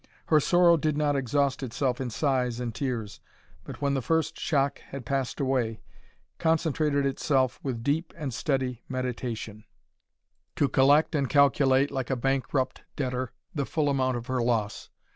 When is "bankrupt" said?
12.15-12.81